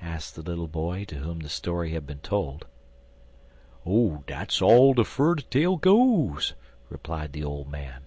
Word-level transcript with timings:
asked 0.00 0.34
the 0.34 0.40
little 0.40 0.68
boy 0.68 1.04
to 1.04 1.16
whom 1.16 1.40
the 1.40 1.50
story 1.50 1.90
had 1.92 2.06
been 2.06 2.20
told. 2.20 2.64
"Dat's 4.26 4.62
all 4.62 4.94
de 4.94 5.04
fur 5.04 5.34
de 5.34 5.42
tale 5.42 5.76
goes," 5.76 6.54
replied 6.88 7.34
the 7.34 7.44
old 7.44 7.70
man. 7.70 8.04